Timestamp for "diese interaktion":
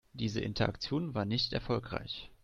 0.13-1.13